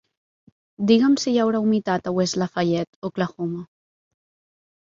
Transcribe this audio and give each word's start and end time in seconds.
Digue'm 0.91 1.17
si 1.25 1.33
hi 1.33 1.37
haurà 1.43 1.61
humitat 1.65 2.09
a 2.09 2.13
West 2.21 2.39
Lafayette 2.43 2.91
(Oklahoma). 3.11 3.63